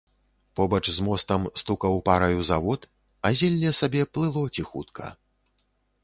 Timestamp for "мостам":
1.07-1.43